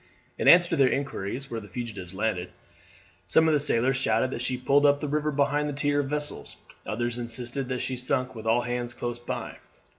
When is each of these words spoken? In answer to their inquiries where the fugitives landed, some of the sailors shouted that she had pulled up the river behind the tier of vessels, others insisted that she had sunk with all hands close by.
In 0.39 0.47
answer 0.47 0.69
to 0.69 0.75
their 0.75 0.89
inquiries 0.89 1.51
where 1.51 1.59
the 1.59 1.67
fugitives 1.67 2.15
landed, 2.15 2.49
some 3.27 3.47
of 3.47 3.53
the 3.53 3.59
sailors 3.59 3.97
shouted 3.97 4.31
that 4.31 4.41
she 4.41 4.57
had 4.57 4.65
pulled 4.65 4.83
up 4.83 4.99
the 4.99 5.07
river 5.07 5.31
behind 5.31 5.69
the 5.69 5.73
tier 5.73 5.99
of 5.99 6.09
vessels, 6.09 6.55
others 6.87 7.19
insisted 7.19 7.69
that 7.69 7.81
she 7.83 7.93
had 7.93 7.99
sunk 7.99 8.33
with 8.33 8.47
all 8.47 8.61
hands 8.61 8.95
close 8.95 9.19
by. 9.19 9.57